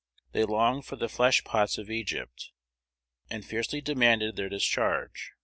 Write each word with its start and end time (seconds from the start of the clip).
They 0.31 0.45
longed 0.45 0.87
"for 0.87 0.95
the 0.95 1.07
flesh 1.07 1.43
pots 1.43 1.77
of 1.77 1.91
Egypt," 1.91 2.49
and 3.29 3.45
fiercely 3.45 3.81
demanded 3.81 4.35
their 4.35 4.49
discharge. 4.49 5.33